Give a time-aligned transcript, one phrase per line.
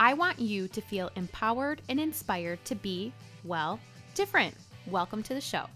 [0.00, 3.12] I want you to feel empowered and inspired to be,
[3.42, 3.80] well,
[4.14, 4.54] different.
[4.86, 5.66] Welcome to the show.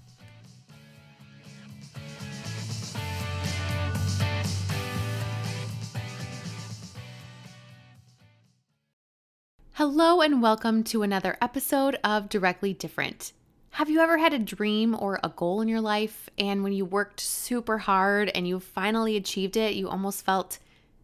[9.72, 13.32] Hello, and welcome to another episode of Directly Different.
[13.70, 16.84] Have you ever had a dream or a goal in your life, and when you
[16.84, 20.60] worked super hard and you finally achieved it, you almost felt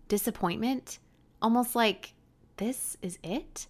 [0.06, 1.00] disappointment?
[1.42, 2.12] Almost like
[2.58, 3.66] this is it?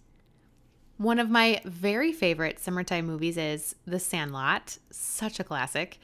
[0.97, 5.97] One of my very favorite summertime movies is The Sandlot, such a classic.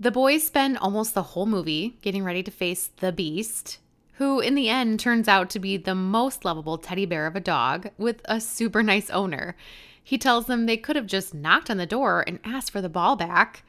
[0.00, 3.78] The boys spend almost the whole movie getting ready to face the beast,
[4.14, 7.40] who in the end turns out to be the most lovable teddy bear of a
[7.40, 9.56] dog with a super nice owner.
[10.02, 12.88] He tells them they could have just knocked on the door and asked for the
[12.88, 13.62] ball back.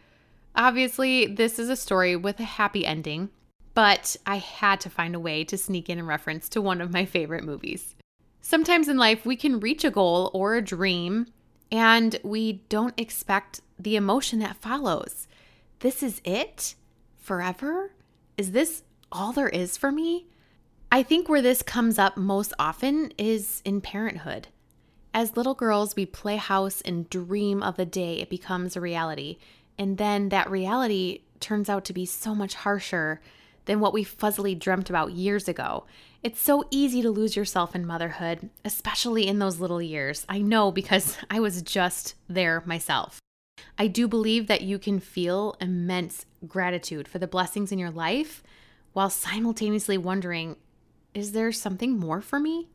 [0.55, 3.29] Obviously, this is a story with a happy ending,
[3.73, 6.91] but I had to find a way to sneak in a reference to one of
[6.91, 7.93] my favorite movies.
[8.49, 11.27] Sometimes in life, we can reach a goal or a dream
[11.69, 15.27] and we don't expect the emotion that follows.
[15.79, 16.75] This is it?
[17.19, 17.91] Forever?
[18.37, 20.27] Is this all there is for me?
[20.89, 24.47] I think where this comes up most often is in parenthood.
[25.13, 29.39] As little girls, we play house and dream of the day it becomes a reality.
[29.77, 33.19] And then that reality turns out to be so much harsher
[33.67, 35.85] than what we fuzzily dreamt about years ago.
[36.23, 40.25] It's so easy to lose yourself in motherhood, especially in those little years.
[40.27, 43.19] I know because I was just there myself.
[43.77, 48.41] I do believe that you can feel immense gratitude for the blessings in your life
[48.93, 50.55] while simultaneously wondering,
[51.13, 52.67] is there something more for me?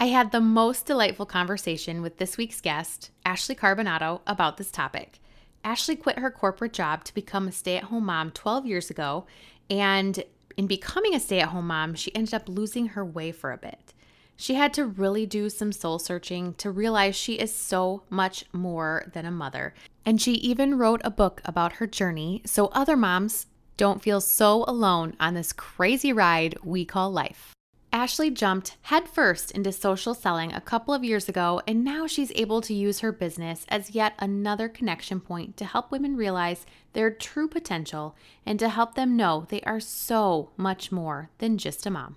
[0.00, 5.20] I had the most delightful conversation with this week's guest, Ashley Carbonado, about this topic.
[5.64, 9.26] Ashley quit her corporate job to become a stay at home mom 12 years ago
[9.70, 10.22] and
[10.58, 13.56] in becoming a stay at home mom, she ended up losing her way for a
[13.56, 13.94] bit.
[14.36, 19.04] She had to really do some soul searching to realize she is so much more
[19.14, 19.72] than a mother.
[20.04, 23.46] And she even wrote a book about her journey so other moms
[23.76, 27.52] don't feel so alone on this crazy ride we call life.
[27.92, 32.60] Ashley jumped headfirst into social selling a couple of years ago, and now she's able
[32.60, 37.48] to use her business as yet another connection point to help women realize their true
[37.48, 42.16] potential and to help them know they are so much more than just a mom.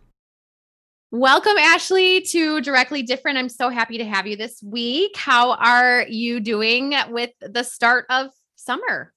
[1.09, 3.37] Welcome, Ashley, to Directly Different.
[3.37, 5.15] I'm so happy to have you this week.
[5.15, 9.13] How are you doing with the start of summer?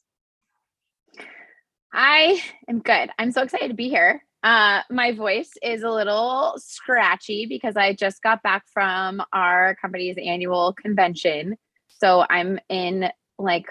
[1.93, 3.11] I am good.
[3.19, 4.25] I'm so excited to be here.
[4.44, 10.16] Uh, my voice is a little scratchy because I just got back from our company's
[10.22, 11.56] annual convention.
[11.88, 13.66] So I'm in like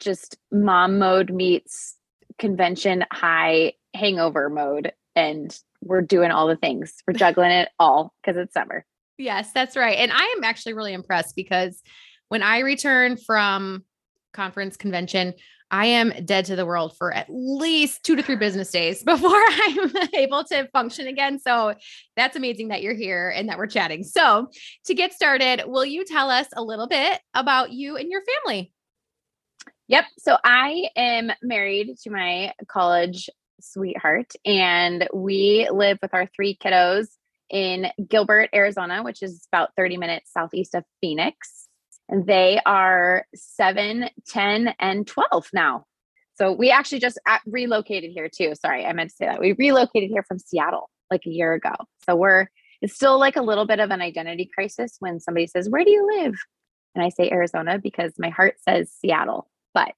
[0.00, 1.96] just mom mode meets
[2.36, 4.92] convention high hangover mode.
[5.14, 6.94] And we're doing all the things.
[7.06, 8.84] We're juggling it all because it's summer.
[9.18, 9.98] Yes, that's right.
[9.98, 11.80] And I am actually really impressed because
[12.28, 13.84] when I return from
[14.32, 15.34] conference convention,
[15.72, 19.30] I am dead to the world for at least two to three business days before
[19.34, 21.38] I'm able to function again.
[21.40, 21.74] So
[22.14, 24.04] that's amazing that you're here and that we're chatting.
[24.04, 24.48] So,
[24.84, 28.72] to get started, will you tell us a little bit about you and your family?
[29.88, 30.04] Yep.
[30.18, 33.30] So, I am married to my college
[33.60, 37.06] sweetheart, and we live with our three kiddos
[37.48, 41.61] in Gilbert, Arizona, which is about 30 minutes southeast of Phoenix
[42.12, 45.86] and they are 7 10 and 12 now.
[46.34, 48.52] So we actually just relocated here too.
[48.54, 49.40] Sorry i meant to say that.
[49.40, 51.74] We relocated here from seattle like a year ago.
[52.06, 52.46] So we're
[52.82, 55.90] it's still like a little bit of an identity crisis when somebody says where do
[55.90, 56.34] you live?
[56.94, 59.94] And i say arizona because my heart says seattle but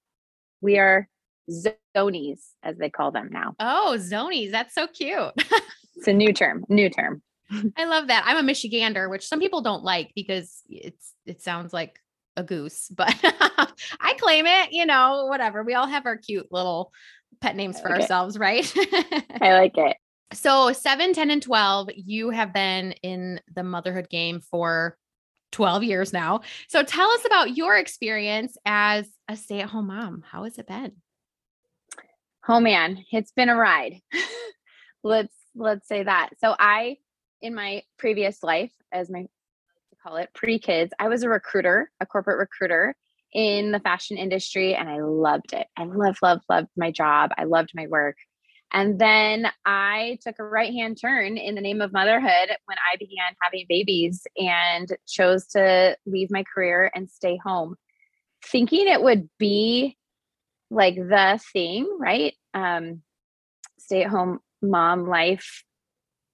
[0.61, 1.09] we are
[1.51, 3.55] zonies as they call them now.
[3.59, 4.51] Oh zonies.
[4.51, 5.33] That's so cute.
[5.97, 7.21] It's a new term new term.
[7.77, 8.23] I love that.
[8.25, 11.99] I'm a Michigander, which some people don't like because it's it sounds like
[12.37, 15.63] a goose, but I claim it, you know, whatever.
[15.63, 16.91] We all have our cute little
[17.41, 18.39] pet names for ourselves, it.
[18.39, 18.73] right?
[19.41, 19.97] I like it.
[20.33, 24.97] So, 7, 10, and 12, you have been in the motherhood game for
[25.51, 26.41] 12 years now.
[26.67, 30.23] So, tell us about your experience as a stay at home mom.
[30.29, 30.93] How has it been?
[32.47, 34.01] Oh man, it's been a ride.
[35.03, 36.29] let's let's say that.
[36.39, 36.97] So I
[37.41, 39.25] in my previous life as my
[40.05, 42.95] call it pre kids, I was a recruiter, a corporate recruiter
[43.33, 45.67] in the fashion industry, and I loved it.
[45.77, 47.31] I loved, loved, loved my job.
[47.37, 48.17] I loved my work.
[48.71, 52.97] And then I took a right hand turn in the name of motherhood when I
[52.97, 57.75] began having babies and chose to leave my career and stay home,
[58.43, 59.97] thinking it would be
[60.69, 62.33] like the thing, right?
[62.53, 63.01] Um,
[63.79, 65.63] stay at home mom life.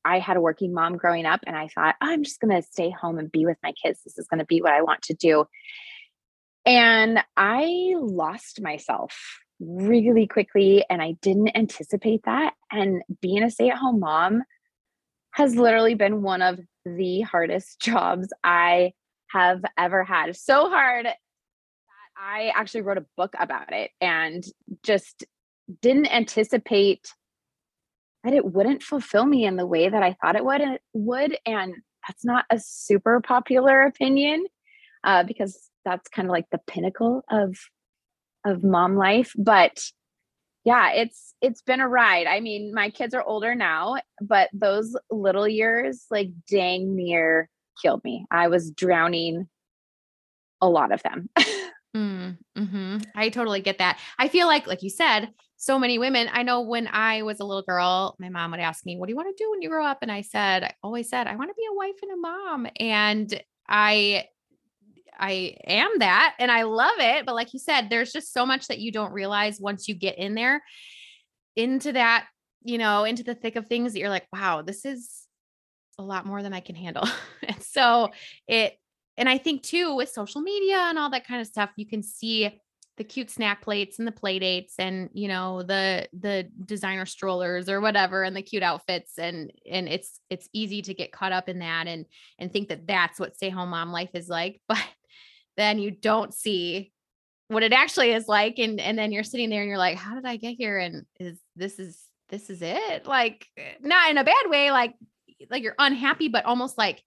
[0.05, 2.67] I had a working mom growing up, and I thought, oh, I'm just going to
[2.67, 4.01] stay home and be with my kids.
[4.03, 5.45] This is going to be what I want to do.
[6.65, 9.17] And I lost myself
[9.59, 12.53] really quickly, and I didn't anticipate that.
[12.71, 14.43] And being a stay at home mom
[15.33, 18.93] has literally been one of the hardest jobs I
[19.31, 20.35] have ever had.
[20.35, 21.17] So hard that
[22.17, 24.43] I actually wrote a book about it and
[24.83, 25.25] just
[25.81, 27.13] didn't anticipate
[28.23, 30.61] that it wouldn't fulfill me in the way that I thought it would.
[30.61, 31.75] And, would, and
[32.07, 34.45] that's not a super popular opinion
[35.03, 37.57] uh, because that's kind of like the pinnacle of
[38.45, 39.33] of mom life.
[39.37, 39.83] But
[40.63, 42.27] yeah, it's it's been a ride.
[42.27, 47.49] I mean, my kids are older now, but those little years like dang near
[47.81, 48.25] killed me.
[48.31, 49.47] I was drowning
[50.61, 51.29] a lot of them.
[51.95, 53.99] mm, hmm I totally get that.
[54.19, 55.29] I feel like, like you said,
[55.61, 56.27] so many women.
[56.33, 59.11] I know when I was a little girl, my mom would ask me, What do
[59.11, 59.99] you want to do when you grow up?
[60.01, 62.67] And I said, I always said, I want to be a wife and a mom.
[62.79, 64.25] And I
[65.19, 67.27] I am that and I love it.
[67.27, 70.17] But like you said, there's just so much that you don't realize once you get
[70.17, 70.63] in there
[71.55, 72.25] into that,
[72.63, 75.27] you know, into the thick of things that you're like, wow, this is
[75.99, 77.07] a lot more than I can handle.
[77.47, 78.09] and so
[78.47, 78.79] it,
[79.15, 82.01] and I think too, with social media and all that kind of stuff, you can
[82.01, 82.59] see
[83.01, 87.67] the cute snack plates and the play dates and you know the the designer strollers
[87.67, 91.49] or whatever and the cute outfits and and it's it's easy to get caught up
[91.49, 92.05] in that and
[92.37, 94.61] and think that that's what stay home mom life is like.
[94.67, 94.77] But
[95.57, 96.91] then you don't see
[97.47, 100.13] what it actually is like and and then you're sitting there and you're like how
[100.13, 100.77] did i get here?
[100.77, 101.99] And is this is
[102.29, 103.07] this is it?
[103.07, 104.93] Like eh, not in a bad way like
[105.49, 107.01] like you're unhappy but almost like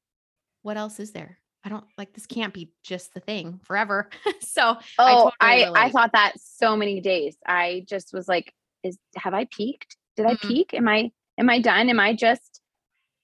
[0.62, 4.10] what else is there I don't like this can't be just the thing forever.
[4.40, 7.36] so oh, I totally I, I, thought that so many days.
[7.46, 8.52] I just was like,
[8.82, 9.96] is have I peaked?
[10.16, 10.46] Did mm-hmm.
[10.46, 10.74] I peak?
[10.74, 11.88] Am I am I done?
[11.88, 12.60] Am I just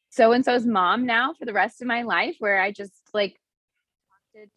[0.09, 3.37] so and so's mom now for the rest of my life where I just like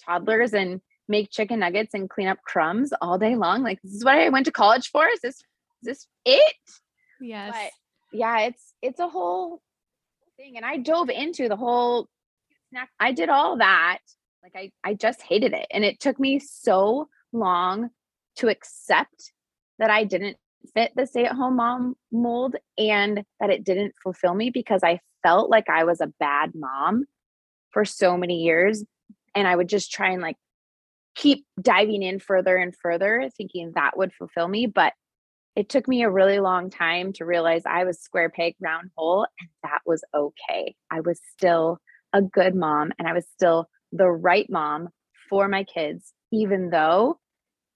[0.03, 3.63] toddlers and make chicken nuggets and clean up crumbs all day long?
[3.63, 5.07] Like this is what I went to college for?
[5.07, 6.55] Is this is this it?
[7.19, 7.53] Yes.
[7.53, 9.61] But yeah, it's it's a whole
[10.37, 10.55] thing.
[10.55, 12.07] And I dove into the whole
[12.73, 12.89] snack.
[12.99, 13.99] I did all that.
[14.41, 15.67] Like I, I just hated it.
[15.71, 17.89] And it took me so long
[18.37, 19.31] to accept
[19.79, 20.37] that I didn't
[20.73, 24.99] fit the stay at home mom mold and that it didn't fulfill me because I
[25.21, 27.05] felt like I was a bad mom
[27.71, 28.83] for so many years.
[29.35, 30.37] And I would just try and like
[31.15, 34.65] keep diving in further and further, thinking that would fulfill me.
[34.65, 34.93] But
[35.55, 39.27] it took me a really long time to realize I was square peg, round hole,
[39.39, 40.75] and that was okay.
[40.89, 41.79] I was still
[42.13, 44.89] a good mom and I was still the right mom
[45.29, 47.19] for my kids, even though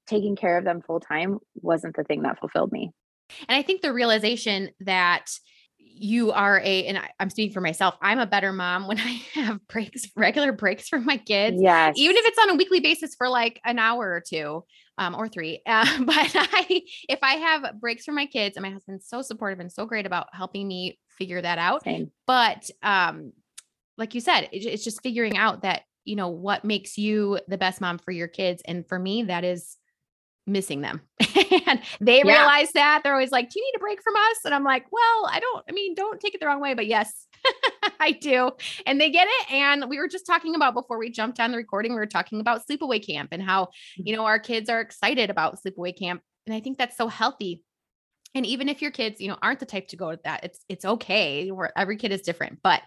[0.07, 2.91] taking care of them full time wasn't the thing that fulfilled me.
[3.47, 5.25] And I think the realization that
[5.79, 9.21] you are a, and I, am speaking for myself, I'm a better mom when I
[9.33, 11.57] have breaks, regular breaks from my kids.
[11.59, 11.95] Yes.
[11.97, 14.63] Even if it's on a weekly basis for like an hour or two
[14.97, 15.61] um, or three.
[15.67, 19.59] Uh, but I, if I have breaks from my kids and my husband's so supportive
[19.59, 21.83] and so great about helping me figure that out.
[21.83, 22.11] Same.
[22.25, 23.33] But um,
[23.97, 27.81] like you said, it's just figuring out that, you know, what makes you the best
[27.81, 28.61] mom for your kids.
[28.65, 29.77] And for me, that is
[30.45, 31.01] missing them.
[31.67, 32.37] and they yeah.
[32.37, 34.37] realize that they're always like, Do you need a break from us?
[34.45, 36.87] And I'm like, Well, I don't, I mean, don't take it the wrong way, but
[36.87, 37.27] yes,
[37.99, 38.51] I do.
[38.85, 39.53] And they get it.
[39.53, 42.39] And we were just talking about before we jumped on the recording, we were talking
[42.39, 46.21] about sleepaway camp and how, you know, our kids are excited about sleepaway camp.
[46.45, 47.63] And I think that's so healthy.
[48.33, 50.59] And even if your kids, you know, aren't the type to go to that, it's
[50.69, 51.49] it's okay.
[51.49, 52.59] Where every kid is different.
[52.61, 52.81] But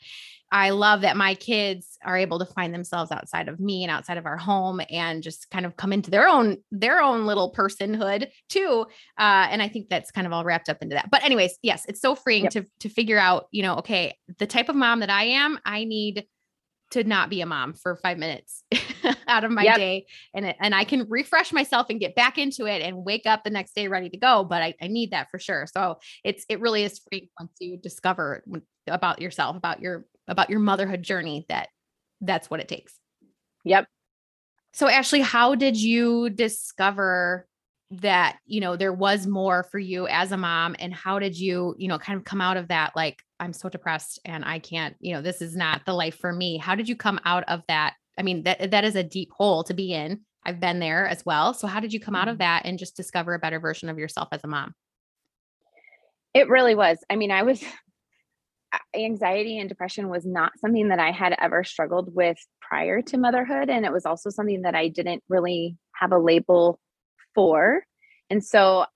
[0.52, 4.19] I love that my kids are able to find themselves outside of me and outside
[4.19, 8.28] of our home and just kind of come into their own their own little personhood
[8.49, 8.87] too.
[9.19, 11.11] Uh, and I think that's kind of all wrapped up into that.
[11.11, 12.52] But anyways, yes, it's so freeing yep.
[12.52, 15.85] to to figure out, you know, okay, the type of mom that I am, I
[15.85, 16.26] need
[16.90, 18.64] to not be a mom for five minutes
[19.28, 19.76] out of my yep.
[19.76, 23.26] day and it, and I can refresh myself and get back into it and wake
[23.26, 25.99] up the next day ready to go but I, I need that for sure so
[26.25, 28.42] it's it really is free once you discover
[28.88, 31.68] about yourself about your about your motherhood journey that
[32.20, 32.94] that's what it takes.
[33.64, 33.87] Yep.
[34.72, 37.46] So Ashley, how did you discover
[37.90, 41.75] that, you know, there was more for you as a mom and how did you,
[41.76, 44.94] you know, kind of come out of that like I'm so depressed and I can't,
[45.00, 46.56] you know, this is not the life for me.
[46.56, 49.64] How did you come out of that I mean, that that is a deep hole
[49.64, 50.20] to be in.
[50.44, 51.54] I've been there as well.
[51.54, 52.40] So how did you come out of Mhm.
[52.40, 54.75] that and just discover a better version of yourself as a mom?
[56.34, 56.99] It really was.
[57.08, 57.64] I mean, I was
[58.95, 63.69] anxiety and depression was not something that I had ever struggled with prior to motherhood.
[63.69, 66.79] And it was also something that I didn't really have a label
[67.35, 67.85] for.
[68.29, 68.87] And so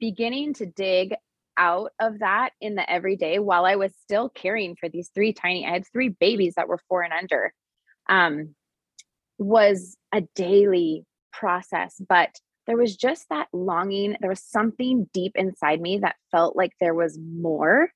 [0.00, 1.14] beginning to dig
[1.56, 5.66] out of that in the everyday while I was still caring for these three tiny,
[5.66, 7.52] I had three babies that were four and under,
[8.08, 8.54] um,
[9.38, 12.00] was a daily process.
[12.08, 12.30] But
[12.66, 14.16] there was just that longing.
[14.20, 17.90] There was something deep inside me that felt like there was more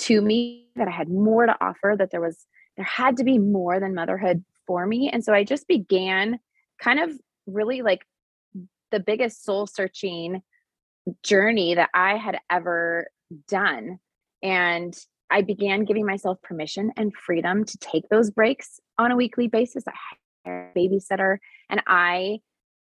[0.00, 3.38] to me, that I had more to offer, that there was, there had to be
[3.38, 5.10] more than motherhood for me.
[5.12, 6.38] And so I just began
[6.80, 7.10] kind of
[7.46, 8.06] really like
[8.90, 10.42] the biggest soul searching
[11.22, 13.08] journey that I had ever
[13.48, 13.98] done.
[14.42, 14.94] And
[15.30, 19.84] I began giving myself permission and freedom to take those breaks on a weekly basis.
[19.86, 19.92] I
[20.44, 21.38] hired a babysitter
[21.68, 22.40] and I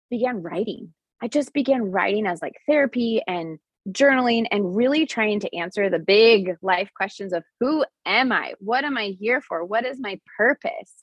[0.09, 0.93] began writing.
[1.21, 5.99] I just began writing as like therapy and journaling and really trying to answer the
[5.99, 8.53] big life questions of who am I?
[8.59, 9.63] What am I here for?
[9.65, 10.93] What is my purpose?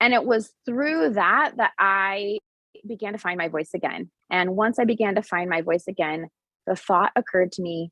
[0.00, 2.38] And it was through that that I
[2.86, 4.10] began to find my voice again.
[4.30, 6.28] And once I began to find my voice again,
[6.66, 7.90] the thought occurred to me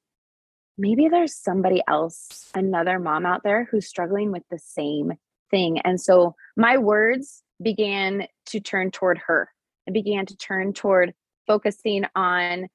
[0.77, 5.13] maybe there's somebody else, another mom out there who's struggling with the same
[5.51, 5.79] thing.
[5.81, 9.49] And so my words began to turn toward her.
[9.89, 11.15] I began to turn toward
[11.47, 12.69] focusing on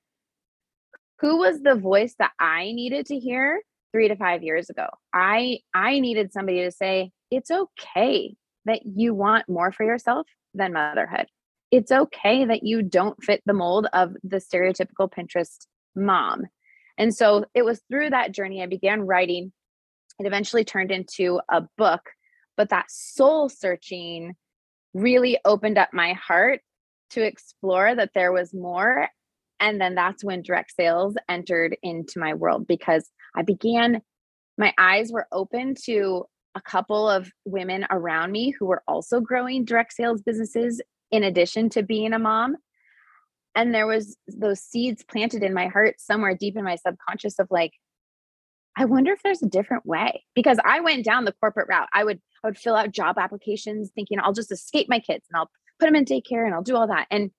[1.19, 3.61] who was the voice that I needed to hear
[3.91, 4.88] 3 to 5 years ago.
[5.13, 8.35] I I needed somebody to say it's okay
[8.65, 11.27] that you want more for yourself than motherhood.
[11.71, 16.45] It's okay that you don't fit the mold of the stereotypical Pinterest mom.
[16.97, 19.51] And so it was through that journey I began writing.
[20.19, 22.09] It eventually turned into a book,
[22.57, 24.35] but that soul searching
[24.93, 26.61] really opened up my heart
[27.11, 29.07] to explore that there was more.
[29.60, 34.01] And then that's when direct sales entered into my world because I began,
[34.58, 36.25] my eyes were open to
[36.56, 41.70] a couple of women around me who were also growing direct sales businesses in addition
[41.72, 42.56] to being a mom.
[43.56, 47.48] And there was those seeds planted in my heart somewhere deep in my subconscious of
[47.50, 47.72] like
[48.78, 50.24] i wonder if there's a different way.
[50.36, 51.89] Because i went down the corporate route.
[51.94, 55.39] I would i would fill out job applications thinking i'll just escape my kids and
[55.39, 55.50] i'll
[55.80, 57.08] put them in daycare and i'll do all that.
[57.12, 57.32] And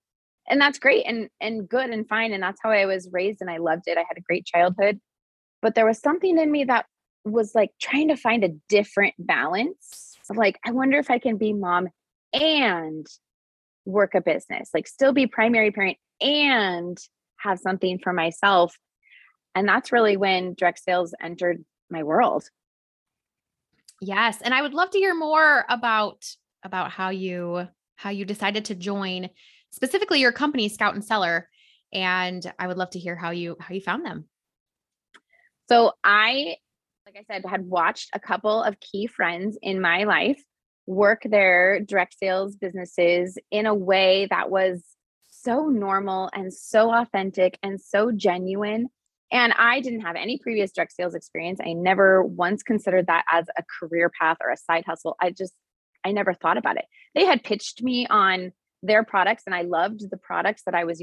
[0.51, 3.51] and that's great and and good and fine and that's how i was raised and
[3.51, 5.01] i loved it i had a great childhood
[5.63, 6.87] but there was something in me that
[7.25, 11.37] was like trying to find a different balance of like i wonder if i can
[11.37, 11.89] be mom
[12.33, 13.07] and
[13.85, 16.99] work a business, like still be primary parent and
[17.39, 18.77] have something for myself.
[19.55, 22.45] And that's really when direct sales entered my world.
[24.01, 26.25] Yes, and I would love to hear more about
[26.63, 29.29] about how you how you decided to join
[29.71, 31.49] specifically your company Scout and Cellar
[31.93, 34.27] and I would love to hear how you how you found them.
[35.69, 36.57] So I
[37.07, 40.43] like I said had watched a couple of key friends in my life
[40.87, 44.83] work their direct sales businesses in a way that was
[45.29, 48.89] so normal and so authentic and so genuine.
[49.33, 51.61] And I didn't have any previous direct sales experience.
[51.65, 55.17] I never once considered that as a career path or a side hustle.
[55.21, 55.55] I just,
[56.05, 56.87] I never thought about it.
[57.15, 61.03] They had pitched me on their products and I loved the products that I was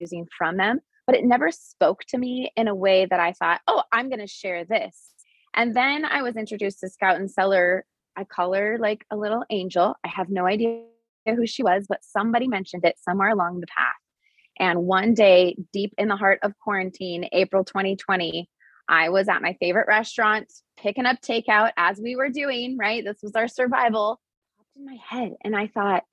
[0.00, 3.60] using from them, but it never spoke to me in a way that I thought,
[3.68, 5.10] oh, I'm going to share this.
[5.54, 7.84] And then I was introduced to Scout and Cellar
[8.16, 9.94] I call her like a little angel.
[10.04, 10.82] I have no idea
[11.26, 13.94] who she was, but somebody mentioned it somewhere along the path.
[14.58, 18.48] And one day, deep in the heart of quarantine, April 2020,
[18.88, 23.04] I was at my favorite restaurant picking up takeout as we were doing, right?
[23.04, 24.20] This was our survival.
[24.58, 25.34] Popped in my head.
[25.42, 26.04] And I thought,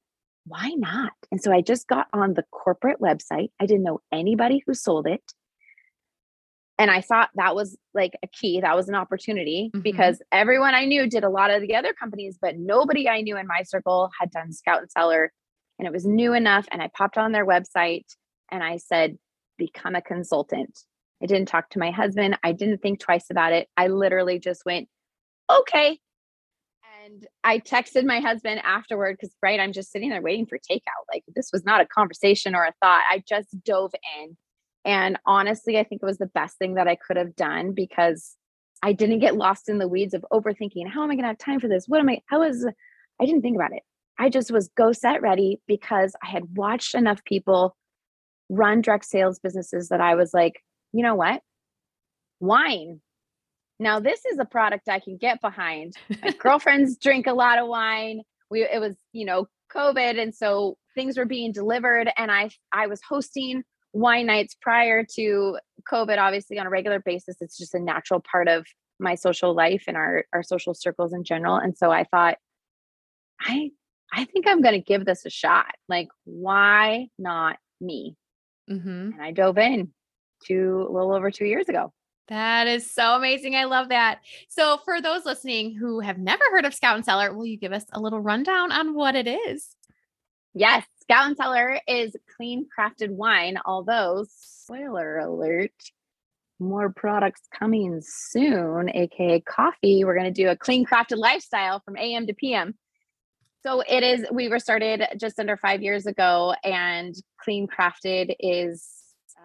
[0.49, 1.13] why not?
[1.31, 3.51] And so I just got on the corporate website.
[3.59, 5.23] I didn't know anybody who sold it
[6.79, 8.61] and I thought that was like a key.
[8.61, 9.83] That was an opportunity Mhm.
[9.83, 13.37] because everyone I knew did a lot of the other companies, but nobody I knew
[13.37, 15.33] in my circle had done Scout and Cellar.
[15.77, 16.67] And it was new enough.
[16.71, 18.05] And I popped on their website
[18.49, 19.17] and I said,
[19.57, 20.79] become a consultant.
[21.21, 22.39] I didn't talk to my husband.
[22.43, 23.67] I didn't think twice about it.
[23.75, 24.87] I literally just went,
[25.49, 25.99] okay.
[27.09, 31.05] And I texted my husband afterward because, right, I'm just sitting there waiting for takeout.
[31.11, 33.03] Like this was not a conversation or a thought.
[33.09, 34.37] I just dove in
[34.85, 38.35] and honestly, I think it was the best thing that I could have done because
[38.81, 40.87] I didn't get lost in the weeds of overthinking.
[40.87, 41.85] How am I going to have time for this?
[41.87, 42.21] What am I?
[42.27, 42.65] How is,
[43.19, 43.83] I didn't think about it.
[44.17, 47.75] I just was go set ready because I had watched enough people
[48.49, 51.41] run direct sales businesses that I was like, you know what?
[52.39, 53.01] Wine.
[53.79, 55.93] Now, this is a product I can get behind.
[56.21, 58.21] My girlfriends drink a lot of wine.
[58.51, 60.21] we it was, you know, COVID.
[60.21, 62.09] And so things were being delivered.
[62.17, 65.57] And I I was hosting wine nights prior to
[65.91, 67.37] COVID, obviously on a regular basis.
[67.39, 68.65] It's just a natural part of
[68.99, 71.55] my social life and our our social circles in general.
[71.55, 72.37] And so I thought,
[73.39, 73.71] I
[74.11, 75.73] I think I'm gonna give this a shot.
[75.87, 78.17] Like, why not me?
[78.69, 79.11] Mm-hmm.
[79.13, 79.93] And I dove in
[80.45, 81.93] two a little over two years ago.
[82.29, 83.55] That is so amazing.
[83.55, 84.19] I love that.
[84.49, 87.73] So, for those listening who have never heard of Scout and Cellar, will you give
[87.73, 89.75] us a little rundown on what it is?
[90.53, 95.71] Yes, Scout and Cellar is clean crafted wine, although, spoiler alert,
[96.59, 100.03] more products coming soon, aka coffee.
[100.03, 102.75] We're going to do a clean crafted lifestyle from AM to PM.
[103.63, 108.98] So it is, we were started just under five years ago, and clean crafted is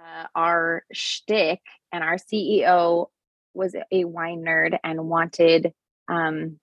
[0.05, 1.61] uh, our shtick,
[1.93, 3.07] and our CEO
[3.55, 5.73] was a wine nerd and wanted,
[6.09, 6.59] um,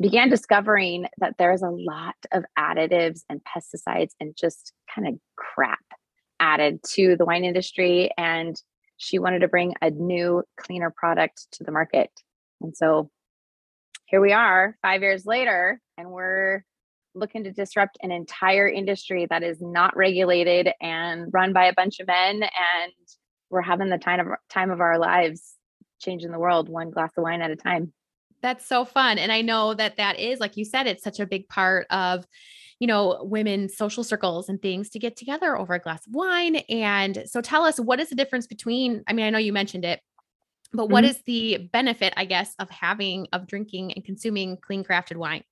[0.00, 5.84] began discovering that there's a lot of additives and pesticides and just kind of crap
[6.40, 8.10] added to the wine industry.
[8.16, 8.60] And
[8.96, 12.10] she wanted to bring a new, cleaner product to the market.
[12.60, 13.10] And so
[14.06, 16.64] here we are five years later, and we're
[17.14, 22.00] looking to disrupt an entire industry that is not regulated and run by a bunch
[22.00, 22.92] of men and
[23.50, 25.54] we're having the time of time of our lives
[26.00, 27.92] changing the world one glass of wine at a time
[28.42, 31.26] that's so fun and i know that that is like you said it's such a
[31.26, 32.26] big part of
[32.80, 36.56] you know women's social circles and things to get together over a glass of wine
[36.68, 39.84] and so tell us what is the difference between i mean i know you mentioned
[39.84, 40.00] it
[40.72, 41.12] but what mm-hmm.
[41.12, 45.44] is the benefit i guess of having of drinking and consuming clean crafted wine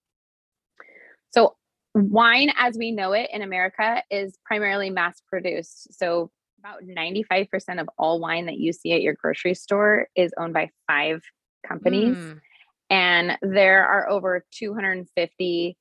[1.32, 1.56] so,
[1.94, 5.98] wine as we know it in America is primarily mass produced.
[5.98, 10.54] So, about 95% of all wine that you see at your grocery store is owned
[10.54, 11.22] by five
[11.66, 12.16] companies.
[12.16, 12.40] Mm.
[12.88, 15.76] And there are over 250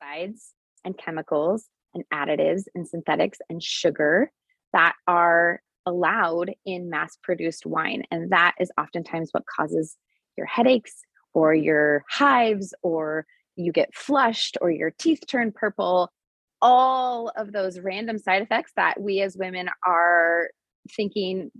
[0.00, 0.52] sides
[0.84, 4.30] and chemicals and additives and synthetics and sugar
[4.72, 8.02] that are allowed in mass produced wine.
[8.10, 9.96] And that is oftentimes what causes
[10.36, 10.94] your headaches
[11.34, 13.26] or your hives or
[13.58, 16.10] you get flushed or your teeth turn purple
[16.60, 20.50] all of those random side effects that we as women are
[20.96, 21.50] thinking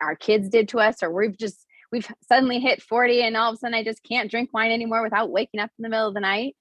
[0.00, 3.54] our kids did to us or we've just we've suddenly hit 40 and all of
[3.54, 6.14] a sudden I just can't drink wine anymore without waking up in the middle of
[6.14, 6.54] the night.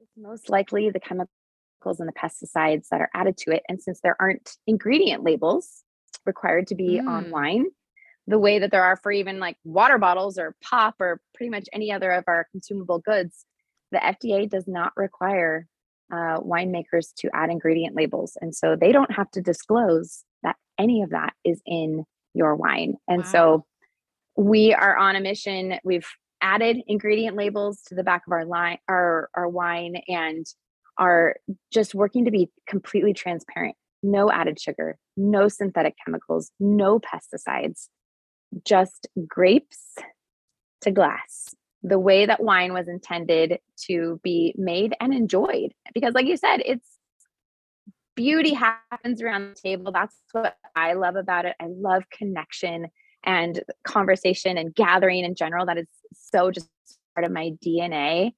[0.00, 3.62] It's most likely the chemicals and the pesticides that are added to it.
[3.68, 5.82] And since there aren't ingredient labels
[6.24, 7.08] required to be mm.
[7.08, 7.66] on wine,
[8.26, 11.68] the way that there are for even like water bottles or pop or pretty much
[11.72, 13.44] any other of our consumable goods,
[13.92, 15.66] the FDA does not require
[16.12, 18.36] uh, winemakers to add ingredient labels.
[18.40, 22.94] And so they don't have to disclose that any of that is in your wine.
[23.06, 23.30] And wow.
[23.30, 23.66] so
[24.36, 25.74] we are on a mission.
[25.84, 26.08] We've
[26.40, 30.44] added ingredient labels to the back of our line, our, our wine, and
[30.98, 31.36] are
[31.72, 33.76] just working to be completely transparent.
[34.02, 37.88] No added sugar, no synthetic chemicals, no pesticides,
[38.64, 39.94] just grapes
[40.80, 45.72] to glass the way that wine was intended to be made and enjoyed.
[45.94, 46.98] Because, like you said, it's
[48.14, 49.92] beauty happens around the table.
[49.92, 51.56] That's what I love about it.
[51.60, 52.88] I love connection
[53.24, 55.66] and conversation and gathering in general.
[55.66, 56.68] That is so just
[57.14, 58.32] part of my DNA.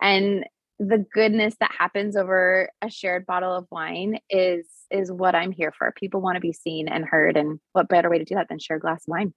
[0.00, 0.44] And
[0.78, 5.72] the goodness that happens over a shared bottle of wine is is what I'm here
[5.76, 5.92] for.
[5.92, 8.58] People want to be seen and heard and what better way to do that than
[8.58, 9.34] share a glass of wine?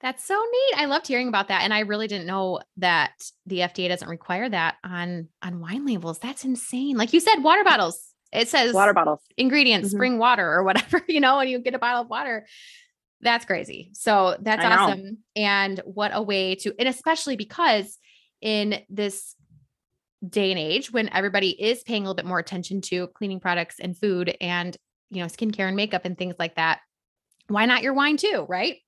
[0.00, 0.78] That's so neat.
[0.78, 1.62] I loved hearing about that.
[1.62, 3.12] And I really didn't know that
[3.46, 6.18] the FDA doesn't require that on on wine labels.
[6.18, 6.96] That's insane.
[6.96, 8.00] Like you said, water bottles.
[8.32, 9.96] It says water bottles, ingredients, mm-hmm.
[9.96, 12.46] spring water or whatever, you know, and you get a bottle of water.
[13.20, 13.90] That's crazy.
[13.94, 15.18] So that's awesome.
[15.36, 17.96] And what a way to, and especially because
[18.40, 19.36] in this
[20.28, 23.76] day and age when everybody is paying a little bit more attention to cleaning products
[23.78, 24.76] and food and,
[25.10, 26.80] you know, skincare and makeup and things like that,
[27.46, 28.44] why not your wine too?
[28.48, 28.78] Right.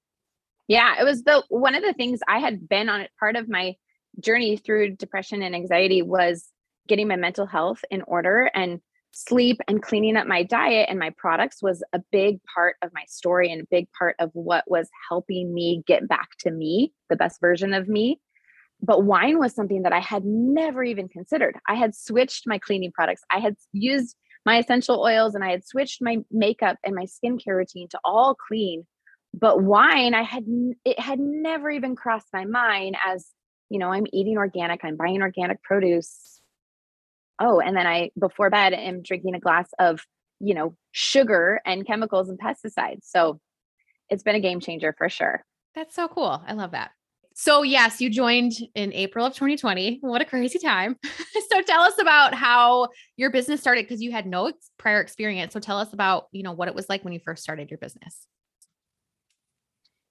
[0.69, 3.11] Yeah, it was the one of the things I had been on it.
[3.19, 3.75] Part of my
[4.21, 6.49] journey through depression and anxiety was
[6.89, 8.81] getting my mental health in order and
[9.13, 13.05] sleep and cleaning up my diet and my products was a big part of my
[13.07, 17.17] story and a big part of what was helping me get back to me, the
[17.17, 18.21] best version of me.
[18.83, 21.57] But wine was something that I had never even considered.
[21.69, 23.23] I had switched my cleaning products.
[23.31, 27.57] I had used my essential oils and I had switched my makeup and my skincare
[27.57, 28.85] routine to all clean
[29.39, 30.45] but wine i had
[30.85, 33.29] it had never even crossed my mind as
[33.69, 36.41] you know i'm eating organic i'm buying organic produce
[37.41, 40.01] oh and then i before bed am drinking a glass of
[40.41, 43.41] you know sugar and chemicals and pesticides so
[44.09, 45.45] it's been a game changer for sure
[45.75, 46.91] that's so cool i love that
[47.37, 49.99] So, yes, you joined in April of 2020.
[50.03, 50.97] What a crazy time.
[51.51, 55.53] so, tell us about how your business started because you had no prior experience.
[55.53, 57.79] So, tell us about, you know, what it was like when you first started your
[57.79, 58.29] business.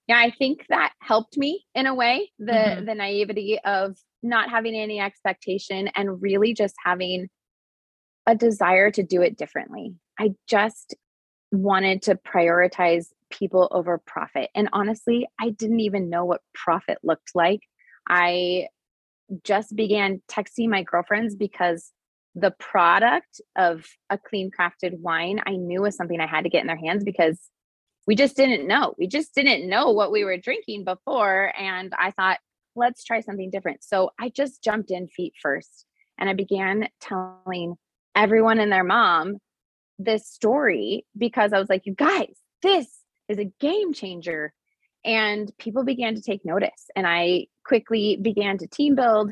[0.07, 2.85] Yeah, I think that helped me in a way, the mm-hmm.
[2.85, 7.29] the naivety of not having any expectation and really just having
[8.25, 9.95] a desire to do it differently.
[10.19, 10.95] I just
[11.51, 14.49] wanted to prioritize people over profit.
[14.55, 17.61] And honestly, I didn't even know what profit looked like.
[18.07, 18.67] I
[19.43, 21.91] just began texting my girlfriends because
[22.35, 26.61] the product of a clean crafted wine I knew was something I had to get
[26.61, 27.39] in their hands because
[28.05, 28.93] we just didn't know.
[28.97, 31.53] We just didn't know what we were drinking before.
[31.57, 32.39] And I thought,
[32.75, 33.83] let's try something different.
[33.83, 35.85] So I just jumped in feet first
[36.17, 37.75] and I began telling
[38.15, 39.37] everyone and their mom
[39.99, 42.87] this story because I was like, you guys, this
[43.29, 44.53] is a game changer.
[45.05, 46.89] And people began to take notice.
[46.95, 49.31] And I quickly began to team build,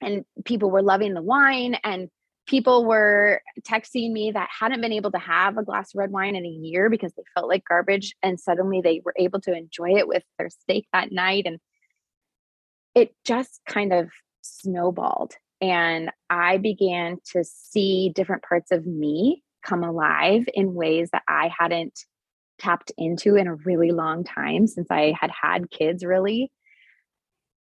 [0.00, 1.76] and people were loving the wine.
[1.84, 2.08] And
[2.46, 6.36] people were texting me that hadn't been able to have a glass of red wine
[6.36, 8.14] in a year because they felt like garbage.
[8.22, 11.44] And suddenly they were able to enjoy it with their steak that night.
[11.46, 11.58] And
[12.94, 14.10] it just kind of
[14.42, 15.34] snowballed.
[15.60, 21.50] And I began to see different parts of me come alive in ways that I
[21.56, 22.00] hadn't
[22.58, 26.50] tapped into in a really long time since I had had kids, really.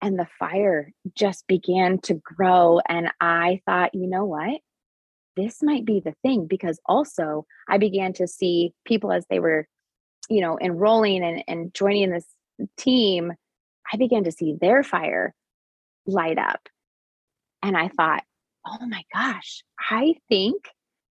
[0.02, 2.80] And the fire just began to grow.
[2.88, 4.60] And I thought, you know what?
[5.36, 9.66] This might be the thing because also I began to see people as they were,
[10.28, 12.26] you know, enrolling and, and joining this
[12.76, 13.32] team.
[13.92, 15.34] I began to see their fire
[16.04, 16.68] light up.
[17.62, 18.24] And I thought,
[18.66, 20.64] oh my gosh, I think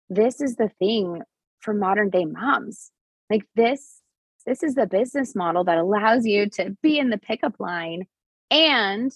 [0.09, 1.22] this is the thing
[1.61, 2.90] for modern day moms.
[3.31, 4.01] Like this,
[4.46, 8.07] this is the business model that allows you to be in the pickup line
[8.50, 9.12] and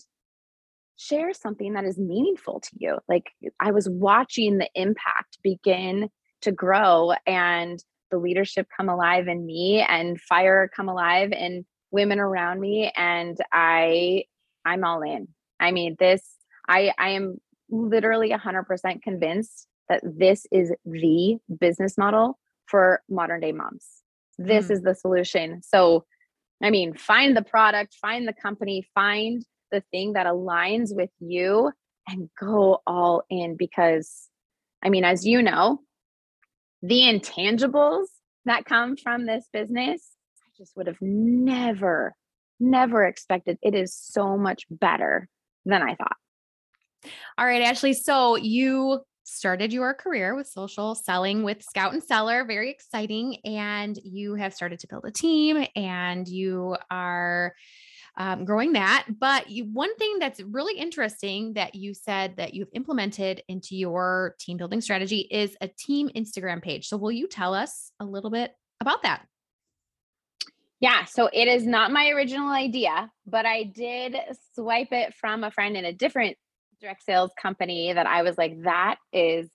[0.97, 2.99] share something that is meaningful to you.
[3.09, 6.11] Like I was watching the impact begin
[6.43, 12.19] to grow and the leadership come alive in me and fire come alive in women
[12.19, 14.25] around me and I
[14.65, 15.29] I'm all in.
[15.59, 16.23] I mean this
[16.69, 17.39] I I am
[17.71, 23.87] literally 100% convinced that this is the business model for modern day moms.
[24.39, 24.71] This mm.
[24.73, 25.63] is the solution.
[25.63, 26.05] So,
[26.63, 31.73] I mean, find the product, find the company, find the thing that aligns with you
[32.07, 34.29] and go all in because,
[34.83, 35.81] I mean, as you know,
[36.83, 38.07] the intangibles
[38.45, 40.03] that come from this business,
[40.45, 42.15] I just would have never,
[42.61, 43.59] never expected.
[43.63, 45.29] It is so much better
[45.65, 46.17] than I thought.
[47.39, 47.95] All right, Ashley.
[47.95, 53.39] So you started your career with social selling with Scout and Cellar, very exciting.
[53.45, 57.55] And you have started to build a team and you are
[58.17, 59.07] um, growing that.
[59.19, 64.37] But you, one thing that's really interesting that you said that you've implemented into your
[64.39, 66.89] team building strategy is a team Instagram page.
[66.89, 69.27] So, will you tell us a little bit about that?
[70.81, 74.17] Yeah, so it is not my original idea, but I did
[74.55, 76.37] swipe it from a friend in a different
[76.83, 79.49] direct sales company that I was like, that is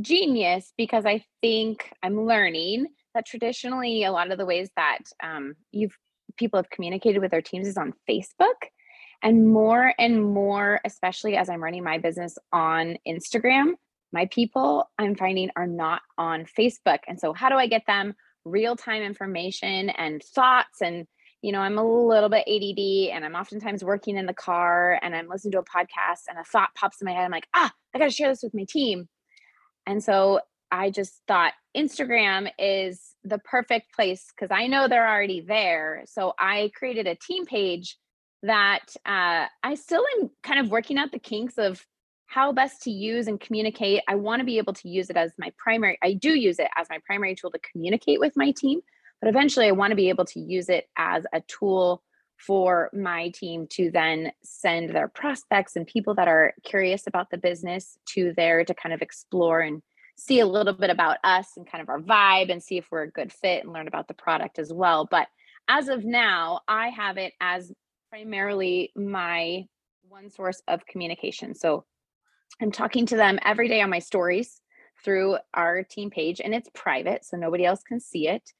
[0.00, 5.54] genius because I think I'm learning that traditionally a lot of the ways that um,
[5.70, 5.96] you've
[6.36, 8.68] people have communicated with their teams is on Facebook.
[9.22, 13.72] And more and more, especially as I'm running my business on Instagram,
[14.12, 16.98] my people I'm finding are not on Facebook.
[17.06, 18.14] And so, how do I get them
[18.44, 21.06] real time information and thoughts and
[21.42, 25.14] you know, I'm a little bit ADD and I'm oftentimes working in the car and
[25.14, 27.24] I'm listening to a podcast and a thought pops in my head.
[27.24, 29.08] I'm like, ah, I got to share this with my team.
[29.84, 35.40] And so I just thought Instagram is the perfect place because I know they're already
[35.40, 36.04] there.
[36.06, 37.98] So I created a team page
[38.44, 41.84] that uh, I still am kind of working out the kinks of
[42.26, 44.02] how best to use and communicate.
[44.08, 46.68] I want to be able to use it as my primary, I do use it
[46.76, 48.80] as my primary tool to communicate with my team
[49.22, 52.02] but eventually, I want to be able to use it as a tool
[52.36, 57.38] for my team to then send their prospects and people that are curious about the
[57.38, 59.80] business to there to kind of explore and
[60.16, 63.04] see a little bit about us and kind of our vibe and see if we're
[63.04, 65.06] a good fit and learn about the product as well.
[65.08, 65.28] But
[65.68, 67.72] as of now, I have it as
[68.10, 69.66] primarily my
[70.08, 71.54] one source of communication.
[71.54, 71.84] So
[72.60, 74.60] I'm talking to them every day on my stories
[75.04, 78.52] through our team page, and it's private, so nobody else can see it.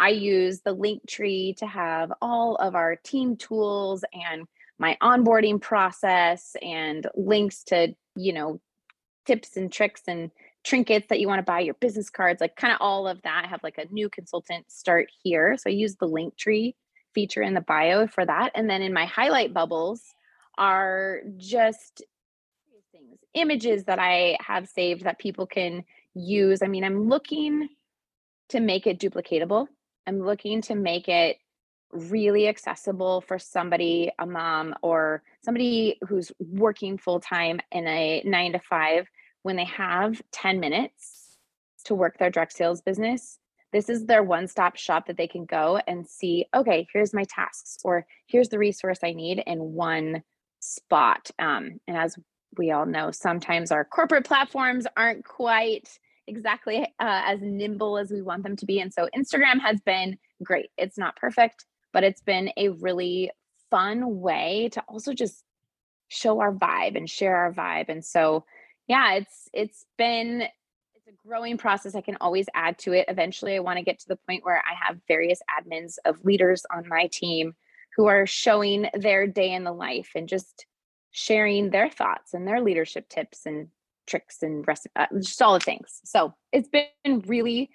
[0.00, 4.46] I use the Linktree to have all of our team tools and
[4.78, 8.60] my onboarding process and links to, you know,
[9.26, 10.30] tips and tricks and
[10.64, 13.44] trinkets that you want to buy, your business cards, like kind of all of that.
[13.44, 15.58] I have like a new consultant start here.
[15.58, 16.74] So I use the Linktree
[17.14, 18.52] feature in the bio for that.
[18.54, 20.02] And then in my highlight bubbles
[20.56, 22.02] are just
[22.90, 25.84] things, images that I have saved that people can
[26.14, 26.62] use.
[26.62, 27.68] I mean, I'm looking
[28.48, 29.68] to make it duplicatable.
[30.06, 31.38] I'm looking to make it
[31.92, 38.52] really accessible for somebody, a mom or somebody who's working full time in a nine
[38.52, 39.08] to five,
[39.42, 41.38] when they have 10 minutes
[41.84, 43.38] to work their direct sales business.
[43.72, 47.24] This is their one stop shop that they can go and see, okay, here's my
[47.24, 50.22] tasks, or here's the resource I need in one
[50.60, 51.30] spot.
[51.38, 52.16] Um, and as
[52.58, 58.22] we all know, sometimes our corporate platforms aren't quite exactly uh, as nimble as we
[58.22, 58.80] want them to be.
[58.80, 60.70] And so Instagram has been great.
[60.76, 63.30] It's not perfect, but it's been a really
[63.70, 65.44] fun way to also just
[66.08, 67.88] show our vibe and share our vibe.
[67.88, 68.44] And so,
[68.86, 70.42] yeah, it's it's been
[70.94, 71.94] it's a growing process.
[71.94, 73.06] I can always add to it.
[73.08, 76.64] Eventually, I want to get to the point where I have various admins of leaders
[76.74, 77.54] on my team
[77.96, 80.66] who are showing their day in the life and just
[81.10, 83.68] sharing their thoughts and their leadership tips and
[84.10, 86.00] tricks and rest, uh, just all the things.
[86.04, 87.70] So it's been really,